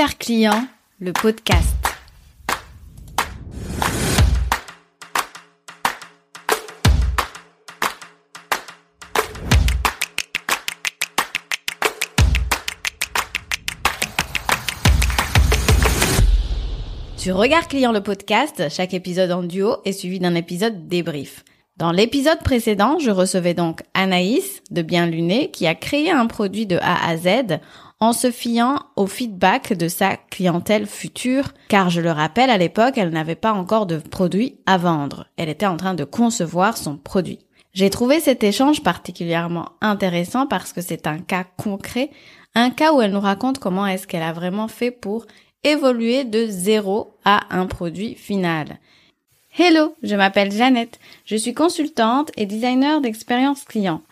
[0.00, 0.66] Regard client,
[0.98, 1.76] le podcast.
[17.18, 21.44] Sur Regard client, le podcast, chaque épisode en duo est suivi d'un épisode débrief.
[21.76, 26.64] Dans l'épisode précédent, je recevais donc Anaïs de Bien Luné qui a créé un produit
[26.64, 27.58] de A à Z
[28.00, 32.96] en se fiant au feedback de sa clientèle future, car je le rappelle, à l'époque,
[32.96, 35.26] elle n'avait pas encore de produit à vendre.
[35.36, 37.40] Elle était en train de concevoir son produit.
[37.72, 42.10] J'ai trouvé cet échange particulièrement intéressant parce que c'est un cas concret,
[42.54, 45.26] un cas où elle nous raconte comment est-ce qu'elle a vraiment fait pour
[45.62, 48.78] évoluer de zéro à un produit final.
[49.56, 50.98] Hello, je m'appelle Jeannette.
[51.26, 54.02] Je suis consultante et designer d'expérience client.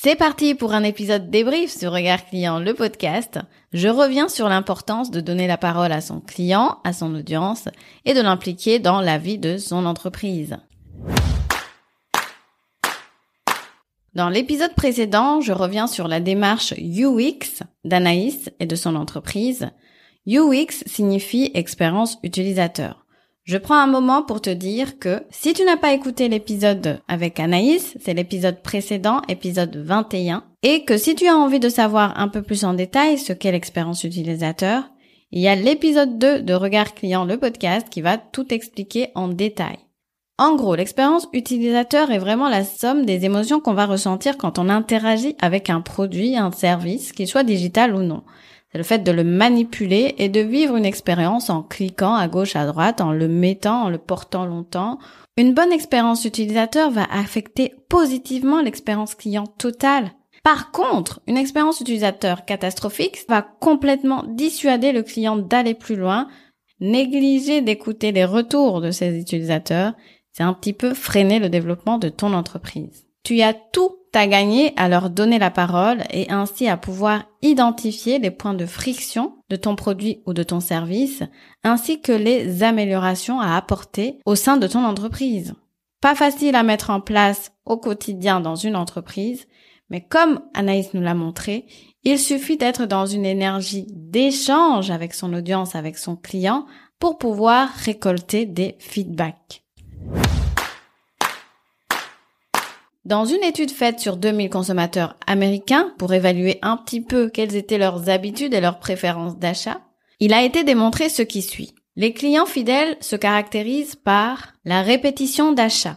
[0.00, 3.40] C'est parti pour un épisode débrief sur Regard Client, le podcast.
[3.72, 7.64] Je reviens sur l'importance de donner la parole à son client, à son audience
[8.04, 10.56] et de l'impliquer dans la vie de son entreprise.
[14.14, 19.68] Dans l'épisode précédent, je reviens sur la démarche UX d'Anaïs et de son entreprise.
[20.28, 23.04] UX signifie expérience utilisateur.
[23.48, 27.40] Je prends un moment pour te dire que si tu n'as pas écouté l'épisode avec
[27.40, 32.28] Anaïs, c'est l'épisode précédent, épisode 21, et que si tu as envie de savoir un
[32.28, 34.90] peu plus en détail ce qu'est l'expérience utilisateur,
[35.30, 39.28] il y a l'épisode 2 de Regard Client, le podcast, qui va tout expliquer en
[39.28, 39.78] détail.
[40.36, 44.68] En gros, l'expérience utilisateur est vraiment la somme des émotions qu'on va ressentir quand on
[44.68, 48.24] interagit avec un produit, un service, qu'il soit digital ou non.
[48.70, 52.54] C'est le fait de le manipuler et de vivre une expérience en cliquant à gauche,
[52.54, 54.98] à droite, en le mettant, en le portant longtemps.
[55.38, 60.12] Une bonne expérience utilisateur va affecter positivement l'expérience client totale.
[60.44, 66.28] Par contre, une expérience utilisateur catastrophique va complètement dissuader le client d'aller plus loin,
[66.80, 69.94] négliger d'écouter les retours de ses utilisateurs,
[70.32, 73.07] c'est un petit peu freiner le développement de ton entreprise.
[73.28, 78.18] Tu as tout à gagner à leur donner la parole et ainsi à pouvoir identifier
[78.18, 81.22] les points de friction de ton produit ou de ton service,
[81.62, 85.52] ainsi que les améliorations à apporter au sein de ton entreprise.
[86.00, 89.46] Pas facile à mettre en place au quotidien dans une entreprise,
[89.90, 91.66] mais comme Anaïs nous l'a montré,
[92.04, 96.64] il suffit d'être dans une énergie d'échange avec son audience, avec son client,
[96.98, 99.67] pour pouvoir récolter des feedbacks.
[103.08, 107.78] Dans une étude faite sur 2000 consommateurs américains pour évaluer un petit peu quelles étaient
[107.78, 109.80] leurs habitudes et leurs préférences d'achat,
[110.20, 111.74] il a été démontré ce qui suit.
[111.96, 115.96] Les clients fidèles se caractérisent par la répétition d'achat.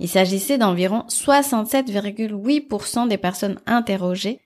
[0.00, 4.40] Il s'agissait d'environ 67,8% des personnes interrogées.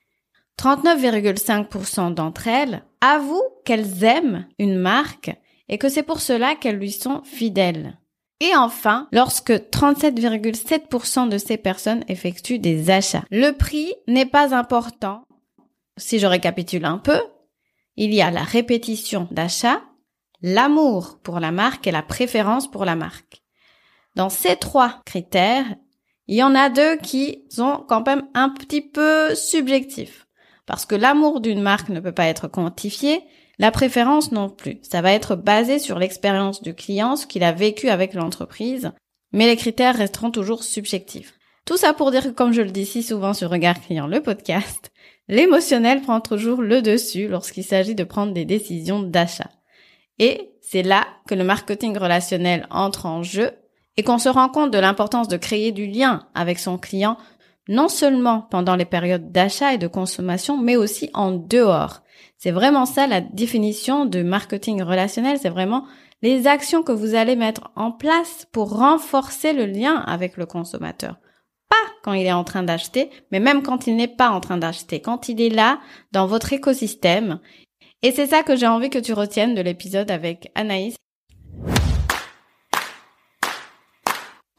[0.59, 5.31] 39,5% d'entre elles avouent qu'elles aiment une marque
[5.69, 7.97] et que c'est pour cela qu'elles lui sont fidèles.
[8.41, 13.23] Et enfin, lorsque 37,7% de ces personnes effectuent des achats.
[13.31, 15.25] Le prix n'est pas important.
[15.97, 17.19] Si je récapitule un peu,
[17.95, 19.81] il y a la répétition d'achat,
[20.41, 23.41] l'amour pour la marque et la préférence pour la marque.
[24.15, 25.65] Dans ces trois critères,
[26.27, 30.27] il y en a deux qui sont quand même un petit peu subjectifs.
[30.65, 33.23] Parce que l'amour d'une marque ne peut pas être quantifié,
[33.59, 34.79] la préférence non plus.
[34.81, 38.91] Ça va être basé sur l'expérience du client, ce qu'il a vécu avec l'entreprise,
[39.31, 41.33] mais les critères resteront toujours subjectifs.
[41.65, 44.21] Tout ça pour dire que comme je le dis si souvent sur Regard Client, le
[44.21, 44.91] podcast,
[45.27, 49.49] l'émotionnel prend toujours le dessus lorsqu'il s'agit de prendre des décisions d'achat.
[50.19, 53.51] Et c'est là que le marketing relationnel entre en jeu
[53.97, 57.17] et qu'on se rend compte de l'importance de créer du lien avec son client
[57.67, 62.01] non seulement pendant les périodes d'achat et de consommation, mais aussi en dehors.
[62.37, 65.85] C'est vraiment ça la définition de marketing relationnel, c'est vraiment
[66.21, 71.17] les actions que vous allez mettre en place pour renforcer le lien avec le consommateur.
[71.69, 74.57] Pas quand il est en train d'acheter, mais même quand il n'est pas en train
[74.57, 75.79] d'acheter, quand il est là
[76.11, 77.39] dans votre écosystème.
[78.01, 80.95] Et c'est ça que j'ai envie que tu retiennes de l'épisode avec Anaïs.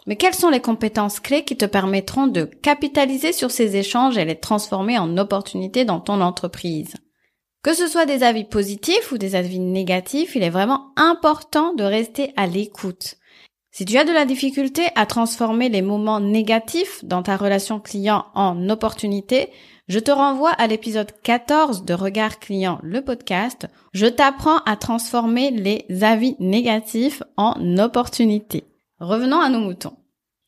[0.06, 4.25] Mais quelles sont les compétences clés qui te permettront de capitaliser sur ces échanges et
[4.25, 6.94] les transformer en opportunités dans ton entreprise?
[7.66, 11.82] Que ce soit des avis positifs ou des avis négatifs, il est vraiment important de
[11.82, 13.16] rester à l'écoute.
[13.72, 18.26] Si tu as de la difficulté à transformer les moments négatifs dans ta relation client
[18.36, 19.48] en opportunité,
[19.88, 23.66] je te renvoie à l'épisode 14 de Regard Client, le podcast.
[23.92, 28.62] Je t'apprends à transformer les avis négatifs en opportunités.
[29.00, 29.96] Revenons à nos moutons.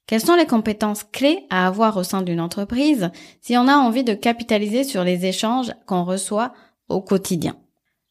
[0.06, 3.10] Quelles sont les compétences clés à avoir au sein d'une entreprise?
[3.42, 6.52] Si on a envie de capitaliser sur les échanges qu'on reçoit
[6.88, 7.56] au quotidien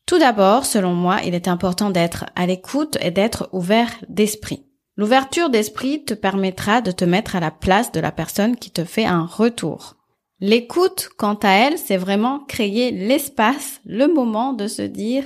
[0.06, 4.66] Tout d'abord, selon moi, il est important d'être à l'écoute et d'être ouvert d'esprit.
[4.96, 8.84] L'ouverture d'esprit te permettra de te mettre à la place de la personne qui te
[8.84, 9.96] fait un retour.
[10.40, 15.24] L'écoute, quant à elle, c'est vraiment créer l'espace, le moment de se dire,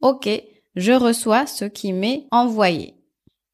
[0.00, 0.28] OK,
[0.76, 2.94] je reçois ce qui m'est envoyé.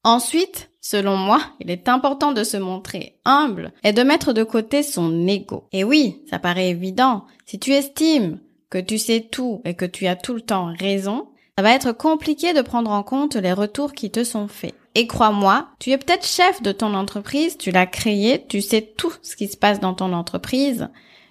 [0.03, 4.83] Ensuite, selon moi, il est important de se montrer humble et de mettre de côté
[4.83, 5.67] son ego.
[5.71, 7.25] Et oui, ça paraît évident.
[7.45, 8.39] Si tu estimes
[8.71, 11.27] que tu sais tout et que tu as tout le temps raison,
[11.57, 14.73] ça va être compliqué de prendre en compte les retours qui te sont faits.
[14.95, 19.13] Et crois-moi, tu es peut-être chef de ton entreprise, tu l'as créé, tu sais tout
[19.21, 20.89] ce qui se passe dans ton entreprise,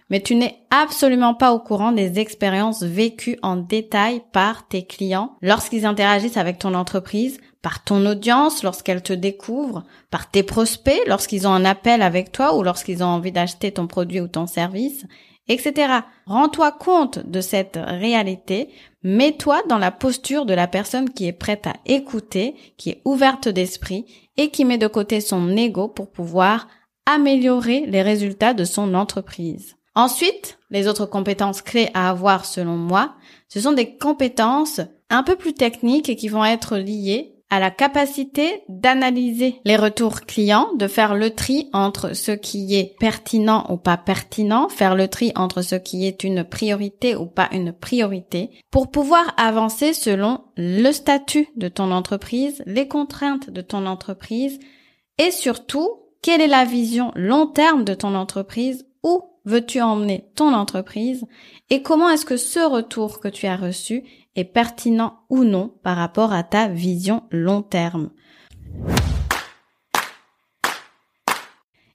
[0.09, 5.37] mais tu n'es absolument pas au courant des expériences vécues en détail par tes clients
[5.41, 11.47] lorsqu'ils interagissent avec ton entreprise, par ton audience lorsqu'elle te découvre, par tes prospects lorsqu'ils
[11.47, 15.07] ont un appel avec toi ou lorsqu'ils ont envie d'acheter ton produit ou ton service,
[15.49, 16.01] etc.
[16.27, 18.69] Rends-toi compte de cette réalité,
[19.03, 23.49] mets-toi dans la posture de la personne qui est prête à écouter, qui est ouverte
[23.49, 24.07] d'esprit
[24.37, 26.69] et qui met de côté son ego pour pouvoir
[27.07, 29.77] améliorer les résultats de son entreprise.
[29.95, 33.15] Ensuite, les autres compétences clés à avoir selon moi,
[33.49, 37.71] ce sont des compétences un peu plus techniques et qui vont être liées à la
[37.71, 43.77] capacité d'analyser les retours clients, de faire le tri entre ce qui est pertinent ou
[43.77, 48.51] pas pertinent, faire le tri entre ce qui est une priorité ou pas une priorité,
[48.71, 54.59] pour pouvoir avancer selon le statut de ton entreprise, les contraintes de ton entreprise
[55.19, 60.55] et surtout, quelle est la vision long terme de ton entreprise, où veux-tu emmener ton
[60.55, 61.25] entreprise
[61.71, 64.05] et comment est-ce que ce retour que tu as reçu
[64.37, 68.11] est pertinent ou non par rapport à ta vision long terme.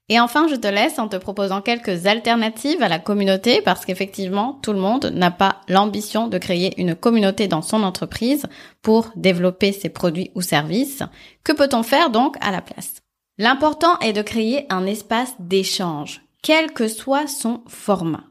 [0.07, 4.59] Et enfin, je te laisse en te proposant quelques alternatives à la communauté parce qu'effectivement,
[4.61, 8.45] tout le monde n'a pas l'ambition de créer une communauté dans son entreprise
[8.83, 11.01] pour développer ses produits ou services.
[11.43, 13.01] Que peut-on faire donc à la place?
[13.39, 18.25] L'important est de créer un espace d'échange, quel que soit son format.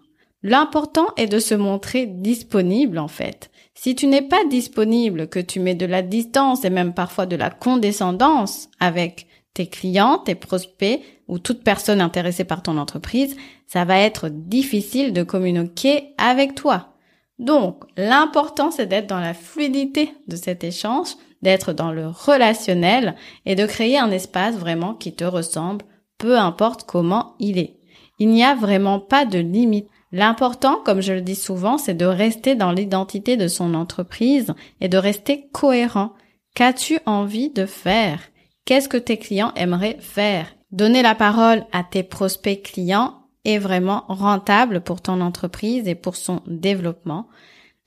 [0.45, 3.51] L'important est de se montrer disponible en fait.
[3.75, 7.37] Si tu n'es pas disponible, que tu mets de la distance et même parfois de
[7.37, 13.37] la condescendance avec tes clients, tes prospects ou toute personne intéressée par ton entreprise,
[13.67, 16.95] ça va être difficile de communiquer avec toi.
[17.39, 23.55] Donc, l'important, c'est d'être dans la fluidité de cet échange, d'être dans le relationnel et
[23.55, 25.85] de créer un espace vraiment qui te ressemble,
[26.19, 27.77] peu importe comment il est.
[28.19, 29.89] Il n'y a vraiment pas de limite.
[30.17, 34.89] L'important, comme je le dis souvent, c'est de rester dans l'identité de son entreprise et
[34.89, 36.13] de rester cohérent.
[36.55, 38.21] Qu'as-tu envie de faire?
[38.65, 40.47] Qu'est-ce que tes clients aimeraient faire?
[40.71, 46.15] Donner la parole à tes prospects clients est vraiment rentable pour ton entreprise et pour
[46.15, 47.27] son développement.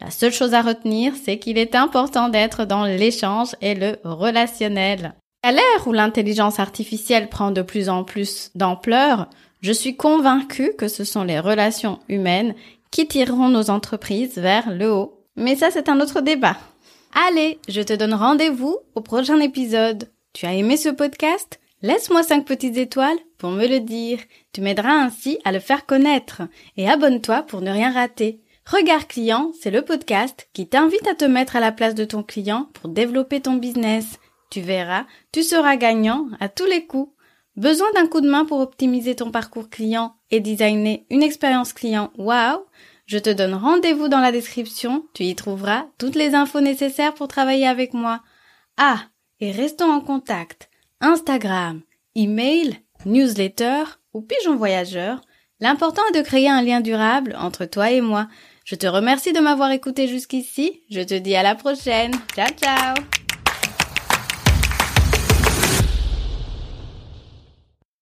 [0.01, 5.15] La seule chose à retenir, c'est qu'il est important d'être dans l'échange et le relationnel.
[5.44, 9.30] À l'ère où l'intelligence artificielle prend de plus en plus d'ampleur,
[9.61, 12.56] je suis convaincue que ce sont les relations humaines
[12.92, 15.23] qui tireront nos entreprises vers le haut.
[15.35, 16.57] Mais ça, c'est un autre débat.
[17.28, 20.09] Allez, je te donne rendez-vous au prochain épisode.
[20.33, 21.59] Tu as aimé ce podcast?
[21.81, 24.19] Laisse-moi 5 petites étoiles pour me le dire.
[24.52, 26.42] Tu m'aideras ainsi à le faire connaître.
[26.76, 28.42] Et abonne-toi pour ne rien rater.
[28.66, 32.23] Regard client, c'est le podcast qui t'invite à te mettre à la place de ton
[32.23, 34.19] client pour développer ton business.
[34.49, 37.11] Tu verras, tu seras gagnant à tous les coups.
[37.57, 42.11] Besoin d'un coup de main pour optimiser ton parcours client et designer une expérience client?
[42.19, 42.68] Wow
[43.07, 47.28] Je te donne rendez-vous dans la description, tu y trouveras toutes les infos nécessaires pour
[47.28, 48.21] travailler avec moi.
[48.78, 49.06] Ah,
[49.40, 50.69] et restons en contact.
[51.02, 51.81] Instagram,
[52.16, 53.83] email, newsletter
[54.14, 55.21] ou pigeon voyageur.
[55.59, 58.28] L'important est de créer un lien durable entre toi et moi.
[58.66, 60.83] Je te remercie de m'avoir écouté jusqu'ici.
[60.92, 62.11] Je te dis à la prochaine.
[62.35, 62.95] Ciao ciao